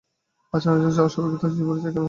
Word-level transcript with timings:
আচার-আচরণে 0.53 1.01
অস্বাভাবিকতা 1.03 1.47
এসে 1.47 1.63
পড়েছে 1.67 1.87
একারণেই। 1.87 1.99